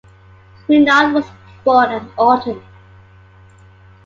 Renault 0.67 1.13
was 1.13 1.25
born 1.63 1.91
at 1.91 2.01
Autun. 2.17 2.59